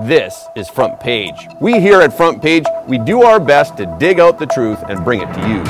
[0.00, 1.46] This is Front Page.
[1.60, 5.04] We here at Front Page, we do our best to dig out the truth and
[5.04, 5.62] bring it to you.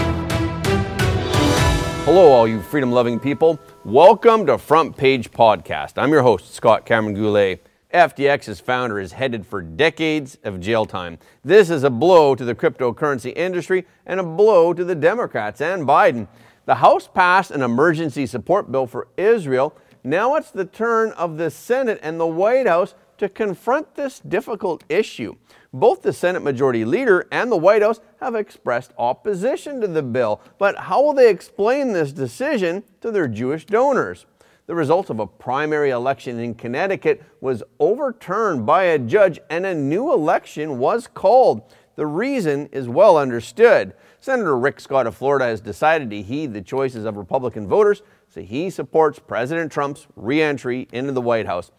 [2.04, 3.58] Hello, all you freedom loving people.
[3.84, 5.94] Welcome to Front Page Podcast.
[5.96, 7.66] I'm your host, Scott Cameron Goulet.
[7.92, 11.18] FTX's founder is headed for decades of jail time.
[11.42, 15.82] This is a blow to the cryptocurrency industry and a blow to the Democrats and
[15.82, 16.28] Biden.
[16.66, 19.76] The House passed an emergency support bill for Israel.
[20.04, 24.82] Now it's the turn of the Senate and the White House to confront this difficult
[24.88, 25.36] issue.
[25.72, 30.40] Both the Senate Majority Leader and the White House have expressed opposition to the bill,
[30.58, 34.26] but how will they explain this decision to their Jewish donors?
[34.66, 39.74] The result of a primary election in Connecticut was overturned by a judge and a
[39.74, 41.62] new election was called.
[41.94, 43.94] The reason is well understood.
[44.18, 48.40] Senator Rick Scott of Florida has decided to heed the choices of Republican voters, so
[48.40, 51.70] he supports President Trump's re entry into the White House.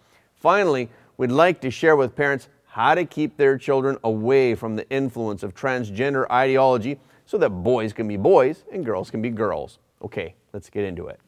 [0.43, 0.89] Finally,
[1.23, 5.41] we'd like to share with parents how to keep their children away from the influence
[5.41, 9.79] of transgender ideology so that boys can be boys and girls can be girls.
[10.01, 11.21] Okay, let's get into it.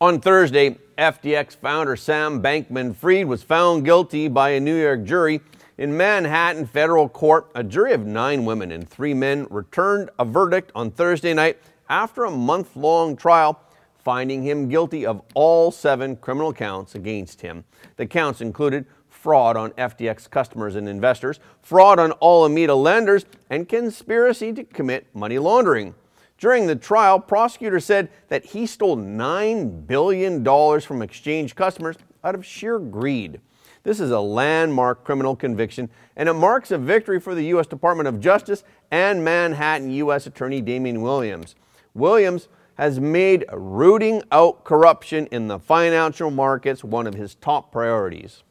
[0.00, 5.40] On Thursday, FTX founder Sam Bankman Fried was found guilty by a New York jury.
[5.78, 10.72] In Manhattan federal court, a jury of nine women and three men returned a verdict
[10.74, 13.60] on Thursday night after a month long trial
[14.04, 17.64] finding him guilty of all seven criminal counts against him.
[17.96, 24.52] The counts included fraud on FTX customers and investors, fraud on Alameda lenders, and conspiracy
[24.52, 25.94] to commit money laundering.
[26.36, 30.44] During the trial, prosecutors said that he stole $9 billion
[30.80, 33.40] from exchange customers out of sheer greed.
[33.82, 37.66] This is a landmark criminal conviction, and it marks a victory for the U.S.
[37.66, 40.26] Department of Justice and Manhattan U.S.
[40.26, 41.54] Attorney Damian Williams.
[41.94, 48.42] Williams has made rooting out corruption in the financial markets one of his top priorities.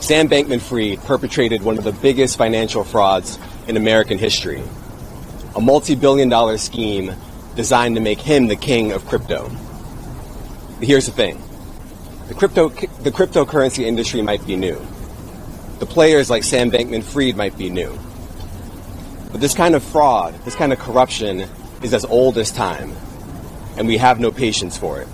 [0.00, 4.62] Sam Bankman Fried perpetrated one of the biggest financial frauds in American history
[5.56, 7.12] a multi billion dollar scheme
[7.56, 9.48] designed to make him the king of crypto.
[10.78, 11.42] But here's the thing
[12.28, 14.80] the, crypto, the cryptocurrency industry might be new,
[15.80, 17.98] the players like Sam Bankman Fried might be new.
[19.32, 21.46] But this kind of fraud, this kind of corruption,
[21.82, 22.92] is as old as time
[23.80, 25.06] and we have no patience for it.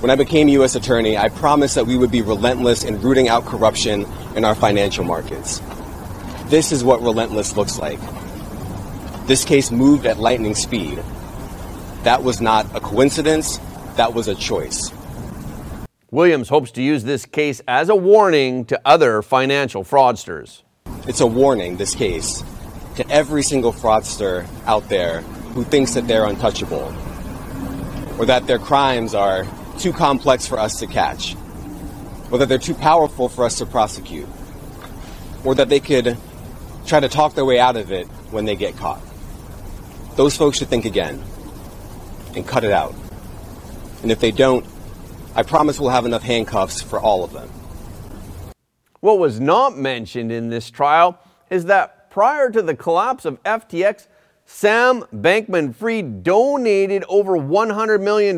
[0.00, 0.74] When I became U.S.
[0.74, 4.04] Attorney, I promised that we would be relentless in rooting out corruption
[4.34, 5.60] in our financial markets.
[6.46, 8.00] This is what relentless looks like.
[9.28, 11.00] This case moved at lightning speed.
[12.02, 13.58] That was not a coincidence,
[13.94, 14.90] that was a choice.
[16.10, 20.62] Williams hopes to use this case as a warning to other financial fraudsters.
[21.06, 22.42] It's a warning, this case,
[22.96, 25.20] to every single fraudster out there
[25.54, 26.92] who thinks that they're untouchable
[28.20, 29.46] or that their crimes are
[29.78, 31.34] too complex for us to catch,
[32.30, 34.28] or that they're too powerful for us to prosecute,
[35.42, 36.18] or that they could
[36.84, 39.00] try to talk their way out of it when they get caught.
[40.16, 41.22] Those folks should think again
[42.36, 42.94] and cut it out.
[44.02, 44.66] And if they don't,
[45.34, 47.48] I promise we'll have enough handcuffs for all of them.
[49.00, 54.08] What was not mentioned in this trial is that prior to the collapse of FTX,
[54.52, 58.34] Sam Bankman Fried donated over $100 million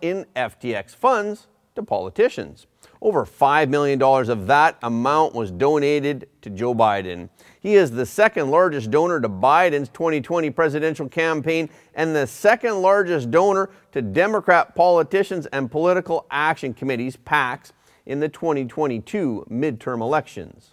[0.00, 2.66] in FTX funds to politicians.
[3.02, 7.28] Over $5 million of that amount was donated to Joe Biden.
[7.60, 13.30] He is the second largest donor to Biden's 2020 presidential campaign and the second largest
[13.30, 17.72] donor to Democrat politicians and political action committees, PACs,
[18.06, 20.70] in the 2022 midterm elections.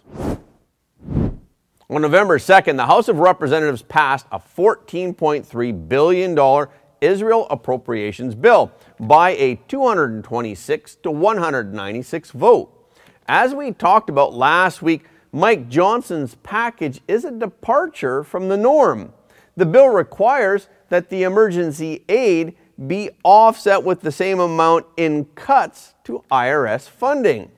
[1.90, 6.66] On November 2nd, the House of Representatives passed a $14.3 billion
[7.02, 12.90] Israel appropriations bill by a 226 to 196 vote.
[13.28, 19.12] As we talked about last week, Mike Johnson's package is a departure from the norm.
[19.58, 22.56] The bill requires that the emergency aid
[22.86, 27.50] be offset with the same amount in cuts to IRS funding.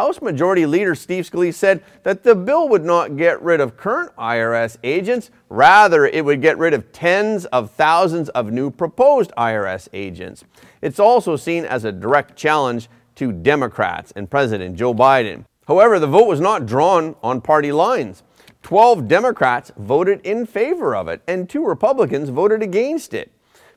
[0.00, 4.16] House Majority Leader Steve Scalise said that the bill would not get rid of current
[4.16, 9.90] IRS agents, rather, it would get rid of tens of thousands of new proposed IRS
[9.92, 10.42] agents.
[10.80, 15.44] It's also seen as a direct challenge to Democrats and President Joe Biden.
[15.68, 18.22] However, the vote was not drawn on party lines.
[18.62, 23.30] 12 Democrats voted in favor of it, and two Republicans voted against it.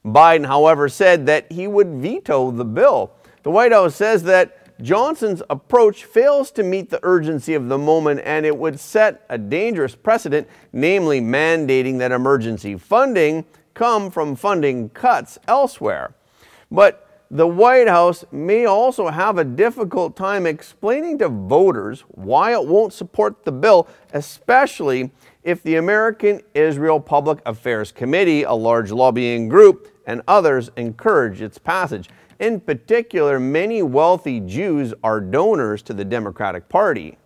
[0.05, 3.11] Biden, however, said that he would veto the bill.
[3.43, 8.21] The White House says that Johnson's approach fails to meet the urgency of the moment
[8.23, 14.89] and it would set a dangerous precedent, namely mandating that emergency funding come from funding
[14.89, 16.13] cuts elsewhere.
[16.71, 22.67] But the White House may also have a difficult time explaining to voters why it
[22.67, 25.09] won't support the bill, especially
[25.43, 31.57] if the American Israel Public Affairs Committee, a large lobbying group, and others encourage its
[31.57, 32.07] passage.
[32.39, 37.17] In particular, many wealthy Jews are donors to the Democratic Party.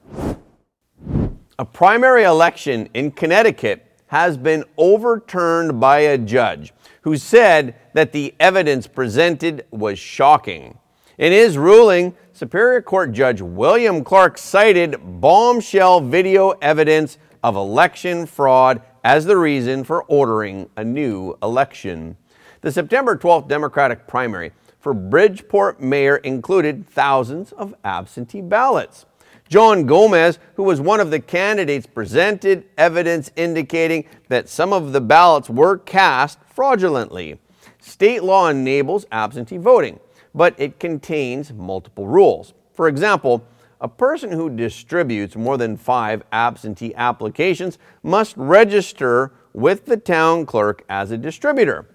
[1.59, 8.35] A primary election in Connecticut has been overturned by a judge who said that the
[8.39, 10.77] evidence presented was shocking.
[11.17, 18.81] In his ruling, Superior Court Judge William Clark cited bombshell video evidence of election fraud
[19.03, 22.17] as the reason for ordering a new election.
[22.61, 29.05] The September 12th Democratic primary for Bridgeport mayor included thousands of absentee ballots.
[29.49, 35.01] John Gomes, who was one of the candidates, presented evidence indicating that some of the
[35.01, 37.39] ballots were cast fraudulently.
[37.79, 39.99] State law enables absentee voting,
[40.35, 42.53] but it contains multiple rules.
[42.73, 43.47] For example,
[43.79, 50.83] a person who distributes more than five absentee applications must register with the town clerk
[50.89, 51.87] as a distributor.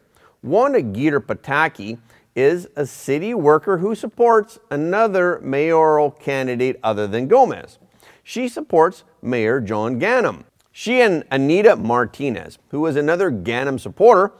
[0.42, 1.98] Wanda Geter Pataky
[2.34, 7.78] is a city worker who supports another mayoral candidate other than Gomes.
[8.22, 10.44] She supports Mayor John Ganim.
[10.70, 14.32] She and Anita Martinez, who is another Ganim supporter,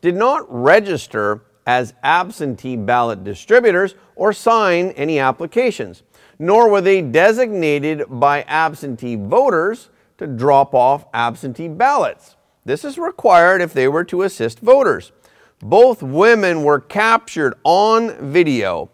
[0.00, 6.02] did not register as absentee ballot distributors or sign any applications,
[6.38, 12.36] nor were they designated by absentee voters to drop off absentee ballots.
[12.64, 15.12] This is required if they were to assist voters.
[15.62, 18.90] Both women were captured on video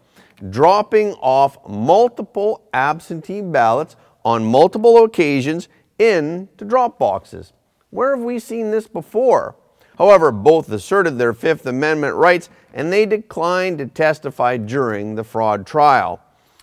[0.49, 5.67] dropping off multiple absentee ballots on multiple occasions
[5.97, 7.53] into drop boxes.
[7.89, 9.55] Where have we seen this before?
[9.97, 15.65] However, both asserted their Fifth Amendment rights and they declined to testify during the fraud
[15.65, 16.21] trial.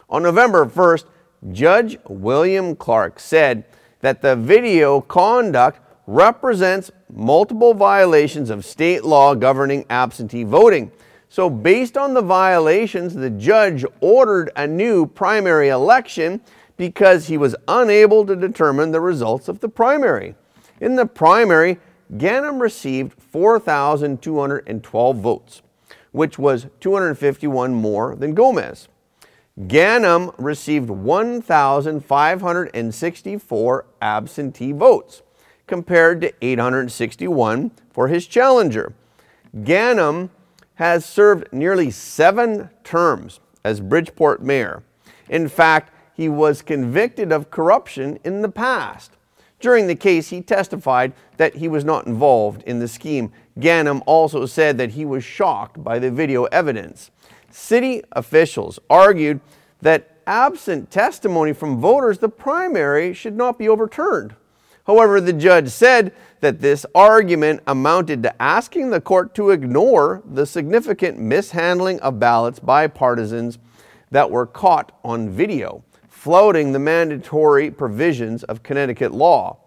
[0.09, 1.07] On November 1st,
[1.51, 3.65] Judge William Clark said
[4.01, 10.91] that the video conduct represents multiple violations of state law governing absentee voting.
[11.29, 16.41] So, based on the violations, the judge ordered a new primary election
[16.77, 20.37] because he was unable to determine the results of the primary.
[20.81, 21.79] In the primary,
[22.13, 25.63] Ganim received 4,212 votes,
[26.13, 28.89] which was 251 more than Gomes.
[29.59, 35.23] Ganim received 1,564 absentee votes,
[35.67, 38.93] compared to 861 for his challenger.
[39.57, 40.31] Ganim
[40.75, 44.83] has served nearly seven terms as Bridgeport mayor.
[45.29, 49.13] In fact, he was convicted of corruption in the past.
[49.61, 53.33] During the case, he testified that he was not involved in the scheme.
[53.59, 57.11] Ganim also said that he was shocked by the video evidence.
[57.51, 59.41] City officials argued
[59.81, 64.35] that absent testimony from voters, the primary should not be overturned.
[64.87, 70.45] However, the judge said that this argument amounted to asking the court to ignore the
[70.45, 73.59] significant mishandling of ballots by partisans
[74.11, 79.59] that were caught on video, floating the mandatory provisions of Connecticut law.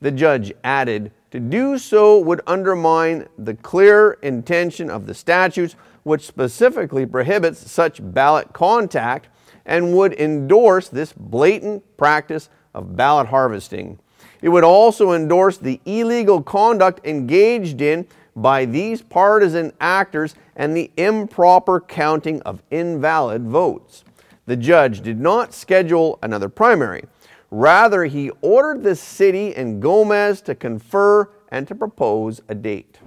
[0.00, 6.26] The judge added, to do so would undermine the clear intention of the statutes, which
[6.26, 9.28] specifically prohibits such ballot contact
[9.64, 13.98] and would endorse this blatant practice of ballot harvesting.
[14.42, 20.90] It would also endorse the illegal conduct engaged in by these partisan actors and the
[20.96, 24.04] improper counting of invalid votes.
[24.44, 27.04] The judge did not schedule another primary.
[27.50, 32.98] Rather, he ordered the city and Gomes to confer and to propose a date.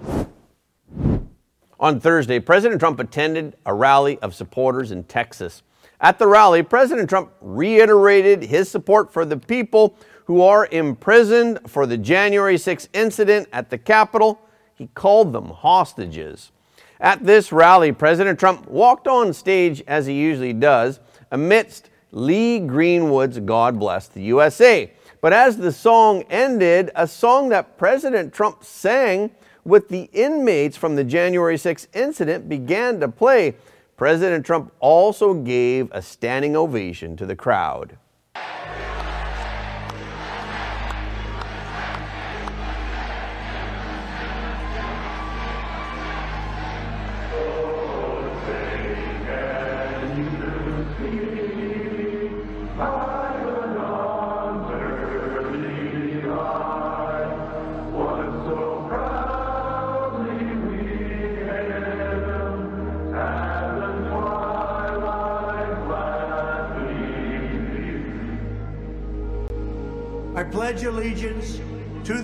[1.80, 5.64] On Thursday, President Trump attended a rally of supporters in Texas.
[6.02, 9.98] At the rally, President Trump reiterated his support for the people
[10.30, 14.40] who are imprisoned for the January 6 incident at the Capitol.
[14.76, 16.52] He called them hostages.
[17.00, 21.00] At this rally, President Trump walked on stage as he usually does
[21.32, 24.92] amidst Lee Greenwood's God Bless the USA.
[25.20, 29.32] But as the song ended, a song that President Trump sang
[29.66, 33.56] with the inmates from the January 6 incident began to play.
[33.98, 37.98] President Trump also gave a standing ovation to the crowd.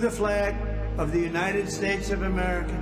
[0.06, 0.54] The flag
[0.98, 2.72] of the United States of America.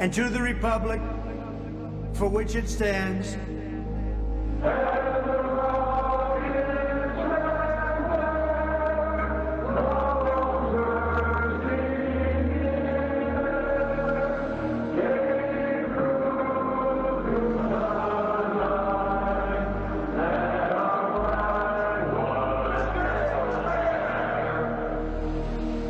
[0.00, 1.02] and to the republic
[2.18, 3.36] for which it stands.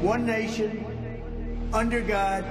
[0.02, 0.84] One nation,
[1.72, 2.44] under God,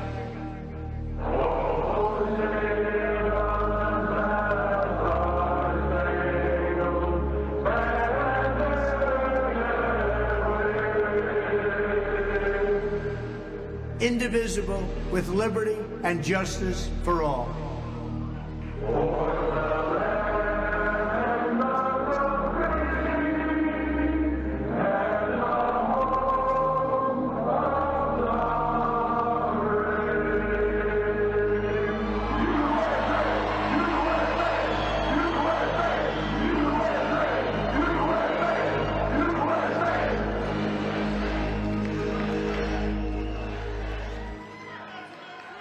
[14.08, 17.67] indivisible, with liberty and justice for all.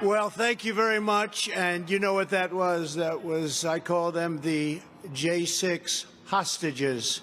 [0.06, 1.48] Well, thank you very much.
[1.48, 2.94] And you know what that was?
[2.94, 7.22] That was, I call them the J6 hostages,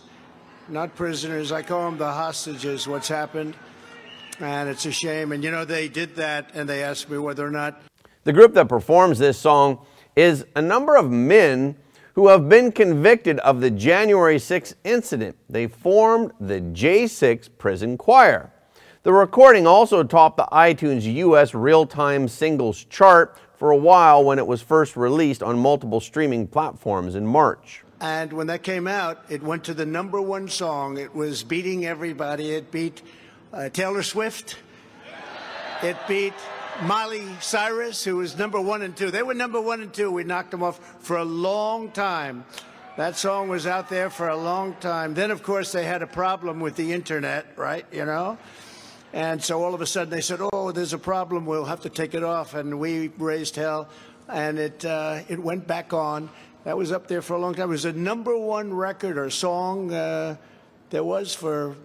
[0.68, 1.54] not prisoners.
[1.54, 3.56] I call them the hostages, what's happened.
[4.42, 5.32] And it's a shame.
[5.32, 7.82] And you know, they did that and they asked me whether or not.
[8.26, 9.86] The group that performs this song
[10.18, 11.78] is a number of men
[12.16, 15.38] who have been convicted of the January 6th incident.
[15.50, 18.52] They formed the J6 Prison Choir.
[19.04, 24.40] The recording also topped the iTunes US real time singles chart for a while when
[24.40, 27.84] it was first released on multiple streaming platforms in March.
[28.00, 30.98] And when that came out, it went to the number one song.
[30.98, 32.52] It was beating everybody.
[32.52, 33.02] It beat
[33.52, 34.56] uh, Taylor Swift.
[35.82, 36.34] It beat
[36.84, 39.12] Miley Cyrus, who was number one and two.
[39.12, 40.12] They were number one and two.
[40.12, 42.46] We knocked them off for a long time.
[42.96, 45.14] That song was out there for a long time.
[45.14, 47.86] Then, of course, they had a problem with the internet, right?
[47.92, 48.38] You know?
[49.14, 51.46] And so all of a sudden they said, "Oh, there's a problem.
[51.46, 53.88] We'll have to take it off." And we raised hell,
[54.28, 56.30] and it uh, it went back on.
[56.64, 57.70] That was up there for a long time.
[57.70, 60.38] It was a number one record or song uh,
[60.90, 61.76] there was for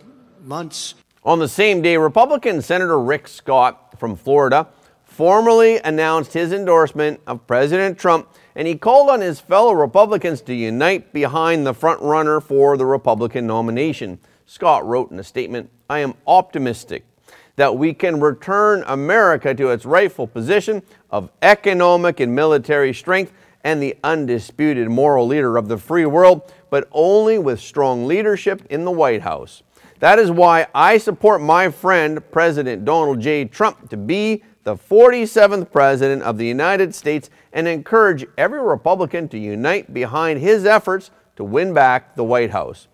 [0.44, 0.94] months.
[1.24, 4.68] On the same day, Republican Senator Rick Scott from Florida
[5.04, 10.54] formally announced his endorsement of President Trump, and he called on his fellow Republicans to
[10.54, 14.18] unite behind the frontrunner for the Republican nomination.
[14.46, 17.04] Scott wrote in a statement, I am optimistic
[17.58, 23.32] that we can return America to its rightful position of economic and military strength
[23.64, 28.84] and the undisputed moral leader of the free world, but only with strong leadership in
[28.84, 29.64] the White House.
[29.98, 33.44] That is why I support my friend, President Donald J.
[33.46, 39.38] Trump, to be the 47th President of the United States and encourage every Republican to
[39.38, 42.86] unite behind his efforts to win back the White House.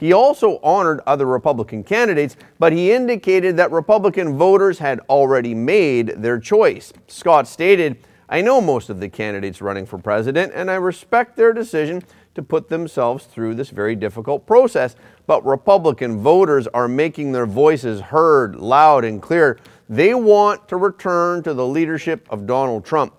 [0.00, 6.08] He also honored other Republican candidates, but he indicated that Republican voters had already made
[6.22, 6.92] their choice.
[7.06, 11.52] Scott stated, I know most of the candidates running for president, and I respect their
[11.52, 12.02] decision
[12.34, 14.96] to put themselves through this very difficult process.
[15.26, 19.58] But Republican voters are making their voices heard loud and clear.
[19.88, 23.12] They want to return to the leadership of Donald Trump.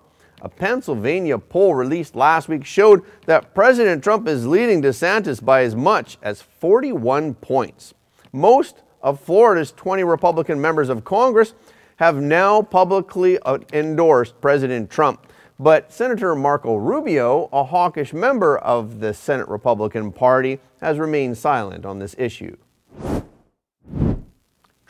[0.44, 5.76] A Pennsylvania poll released last week showed that President Trump is leading DeSantis by as
[5.76, 7.94] much as 41 points.
[8.32, 11.54] Most of Florida's 20 Republican members of Congress
[11.96, 15.28] have now publicly uh, endorsed President Trump.
[15.60, 21.86] But Senator Marco Rubio, a hawkish member of the Senate Republican Party, has remained silent
[21.86, 22.56] on this issue.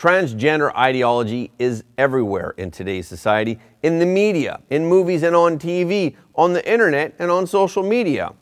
[0.02, 6.16] Transgender ideology is everywhere in today's society, in the media, in movies and on TV,
[6.34, 8.32] on the internet and on social media.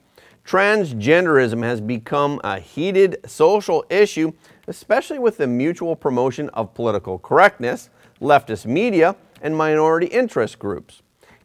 [0.43, 4.33] Transgenderism has become a heated social issue,
[4.69, 7.90] especially with the mutual promotion of political correctness,
[8.23, 11.02] leftist media, and minority interest groups.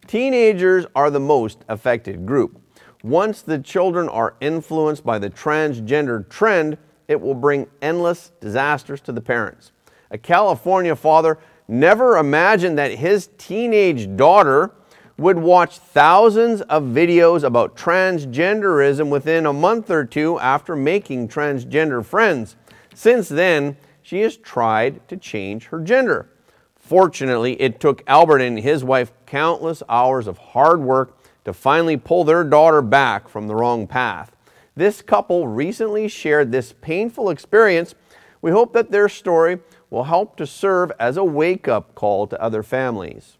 [0.08, 2.62] Teenagers are the most affected group.
[3.04, 6.78] Once the children are influenced by the transgender trend,
[7.10, 9.74] it will bring endless disasters to the parents
[10.16, 14.72] a California father, never imagined that his teenage daughter
[15.18, 22.04] would watch thousands of videos about transgenderism within a month or two after making transgender
[22.04, 22.56] friends.
[22.94, 26.30] Since then, she has tried to change her gender.
[26.78, 32.24] Fortunately, it took Albert and his wife countless hours of hard work to finally pull
[32.24, 34.36] their daughter back from the wrong path.
[34.76, 37.96] This couple recently shared this painful experience.
[38.42, 39.60] We hope that their story
[39.96, 43.38] will help to serve as a wake up call to other families.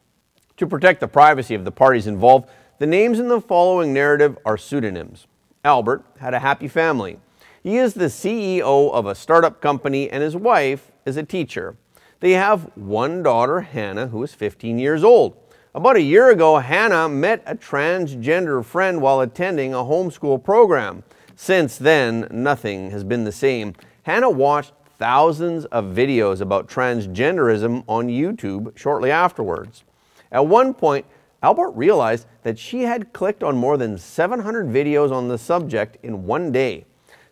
[0.56, 2.48] To protect the privacy of the parties involved,
[2.80, 5.28] the names in the following narrative are pseudonyms.
[5.66, 7.20] Albert had a happy family.
[7.62, 11.76] He is the CEO of a startup company, and his wife is a teacher.
[12.22, 15.36] They have one daughter, Hannah, who is 15 years old.
[15.74, 21.04] About a year ago, Hannah met a transgender friend while attending a homeschool program.
[21.36, 23.74] Since then, nothing has been the same.
[24.04, 29.84] Hannah watched thousands of videos about transgenderism on YouTube shortly afterwards.
[30.32, 31.06] At one point,
[31.44, 36.26] Albert realized that she had clicked on more than 700 videos on the subject in
[36.26, 36.86] one day.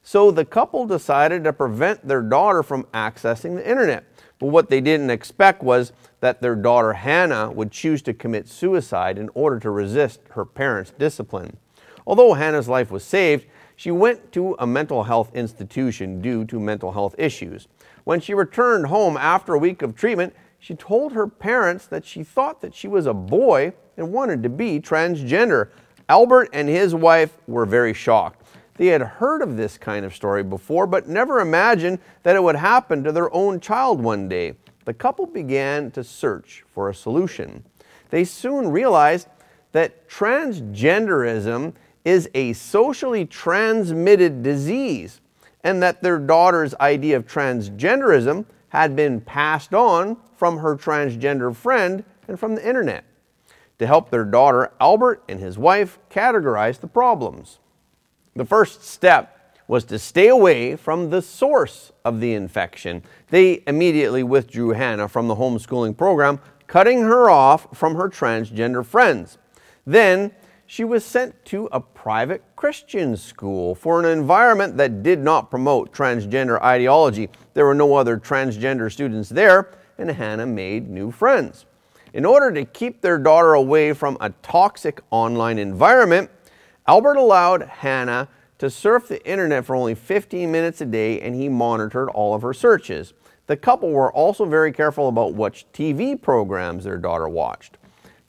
[0.04, 4.04] So the couple decided to prevent their daughter from accessing the internet.
[4.38, 9.18] But what they didn't expect was that their daughter Hannah would choose to commit suicide
[9.18, 11.58] in order to resist her parents' discipline.
[12.06, 16.92] Although Hannah's life was saved, she went to a mental health institution due to mental
[16.92, 17.68] health issues.
[18.04, 22.24] When she returned home after a week of treatment, she told her parents that she
[22.24, 25.70] thought that she was a boy and wanted to be transgender.
[26.10, 28.42] Albert and his wife were very shocked.
[28.76, 32.56] They had heard of this kind of story before, but never imagined that it would
[32.56, 34.56] happen to their own child one day.
[34.86, 37.64] The couple began to search for a solution.
[38.10, 39.28] They soon realized
[39.72, 41.74] that transgenderism
[42.06, 45.22] is a socially transmitted disease
[45.64, 52.04] and that their daughter's idea of transgenderism had been passed on from her transgender friend
[52.28, 53.06] and from the internet.
[53.80, 57.60] To help their daughter, Albert and his wife categorized the problems.
[58.36, 63.04] The first step was to stay away from the source of the infection.
[63.30, 69.38] They immediately withdrew Hannah from the homeschooling program, cutting her off from her transgender friends.
[69.86, 70.32] Then
[70.66, 75.94] she was sent to a private Christian school for an environment that did not promote
[75.94, 77.30] transgender ideology.
[77.54, 81.66] There were no other transgender students there, and Hannah made new friends.
[82.14, 86.30] In order to keep their daughter away from a toxic online environment,
[86.88, 91.50] Albert allowed Hannah to surf the internet for only 15 minutes a day and he
[91.50, 93.14] monitored all of her searches.
[93.48, 97.78] The couple were also very careful about which TV programs their daughter watched.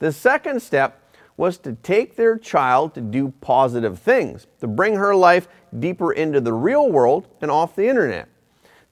[0.01, 1.01] The second step
[1.37, 6.41] was to take their child to do positive things, to bring her life deeper into
[6.41, 8.29] the real world and off the internet.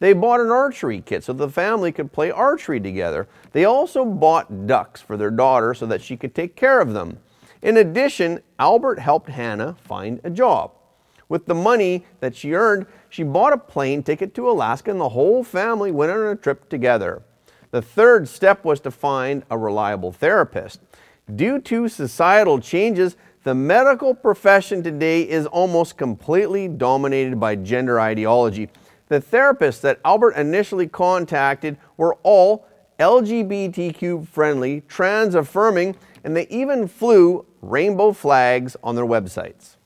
[0.01, 3.29] They bought an archery kit so the family could play archery together.
[3.53, 7.19] They also bought ducks for their daughter so that she could take care of them.
[7.63, 10.73] In addition, Albert helped Hannah find a job.
[11.29, 15.11] With the money that she earned, she bought a plane ticket to Alaska and the
[15.11, 17.23] whole family went on a trip together.
[17.71, 20.81] The third step was to find a reliable therapist.
[21.35, 28.69] Due to societal changes, the medical profession today is almost completely dominated by gender ideology.
[29.09, 32.67] The therapists that Albert initially contacted were all
[32.99, 39.77] LGBTQ friendly, trans affirming, and they even flew rainbow flags on their websites.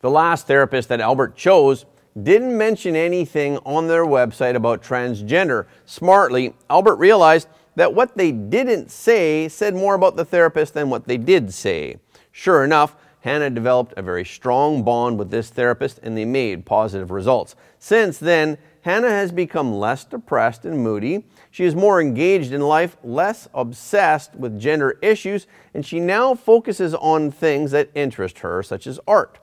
[0.00, 1.84] The last therapist that Albert chose
[2.22, 5.66] didn't mention anything on their website about transgender.
[5.84, 11.06] Smartly, Albert realized that what they didn't say said more about the therapist than what
[11.06, 11.98] they did say.
[12.32, 17.10] Sure enough, Hannah developed a very strong bond with this therapist and they made positive
[17.10, 17.56] results.
[17.78, 21.24] Since then, Hannah has become less depressed and moody.
[21.50, 26.94] She is more engaged in life, less obsessed with gender issues, and she now focuses
[26.94, 29.40] on things that interest her, such as art.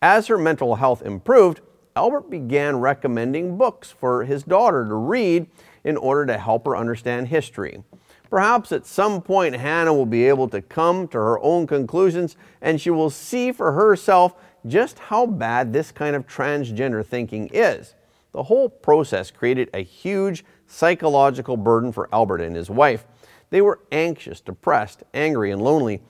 [0.00, 1.60] As her mental health improved,
[1.94, 5.46] Albert began recommending books for his daughter to read
[5.84, 7.82] in order to help her understand history.
[8.30, 12.80] Perhaps at some point Hannah will be able to come to her own conclusions and
[12.80, 14.34] she will see for herself
[14.66, 17.94] just how bad this kind of transgender thinking is.
[18.32, 23.04] The whole process created a huge psychological burden for Albert and his wife.
[23.50, 26.00] They were anxious, depressed, angry, and lonely.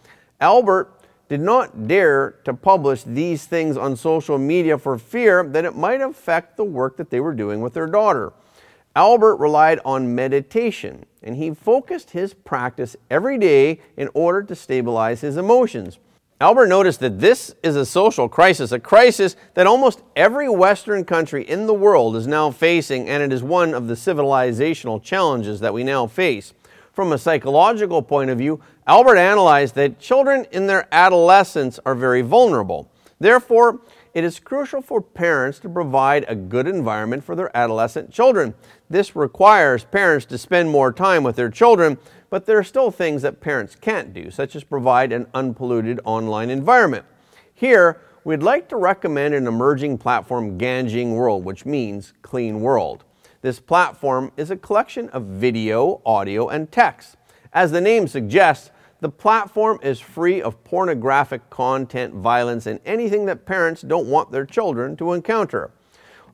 [0.41, 5.77] Albert did not dare to publish these things on social media for fear that it
[5.77, 8.33] might affect the work that they were doing with their daughter.
[8.96, 15.20] Albert relied on meditation and he focused his practice every day in order to stabilize
[15.20, 15.98] his emotions.
[16.40, 21.46] Albert noticed that this is a social crisis, a crisis that almost every Western country
[21.46, 25.74] in the world is now facing, and it is one of the civilizational challenges that
[25.74, 26.55] we now face.
[26.94, 32.22] From a psychological point of view, Albert analyzed that children in their adolescence are very
[32.22, 32.90] vulnerable.
[33.18, 33.81] Therefore,
[34.12, 38.55] it is crucial for parents to provide a good environment for their adolescent children.
[38.88, 43.23] This requires parents to spend more time with their children, but there are still things
[43.23, 47.05] that parents can't do, such as provide an unpolluted online environment.
[47.55, 53.05] Here, we'd like to recommend an emerging platform, Ganjing World, which means clean world.
[53.42, 57.16] This platform is a collection of video, audio, and text.
[57.53, 58.70] As the name suggests,
[59.01, 64.45] the platform is free of pornographic content, violence, and anything that parents don't want their
[64.45, 65.71] children to encounter.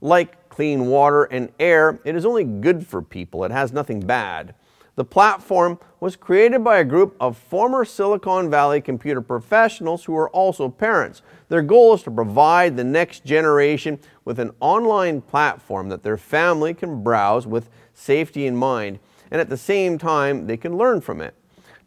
[0.00, 4.54] Like clean water and air, it is only good for people, it has nothing bad.
[4.96, 10.30] The platform was created by a group of former Silicon Valley computer professionals who are
[10.30, 11.20] also parents.
[11.50, 16.72] Their goal is to provide the next generation with an online platform that their family
[16.72, 18.98] can browse with safety in mind,
[19.30, 21.34] and at the same time, they can learn from it.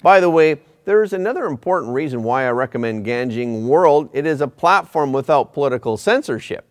[0.01, 4.09] By the way, there's another important reason why I recommend Ganjing World.
[4.13, 6.65] It is a platform without political censorship.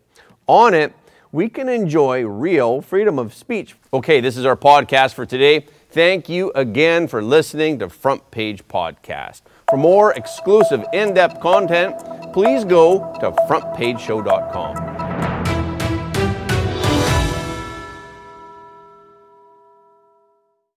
[0.47, 0.95] On it,
[1.31, 3.77] we can enjoy real freedom of speech.
[3.93, 5.67] Okay, this is our podcast for today.
[5.91, 9.43] Thank you again for listening to Front Page Podcast.
[9.71, 11.97] For more exclusive in depth content,
[12.33, 15.08] please go to frontpageshow.com.